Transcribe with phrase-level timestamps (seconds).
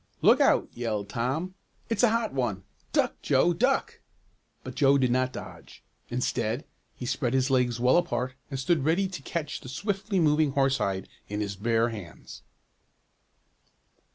[0.23, 1.53] "Look out!" yelled Tom.
[1.87, 2.63] "That's a hot one!
[2.91, 3.99] Duck, Joe, duck!"
[4.63, 5.83] But Joe did not dodge.
[6.09, 10.53] Instead, he spread his legs well apart and stood ready to catch the swiftly moving
[10.53, 12.41] horsehide in his bare hands.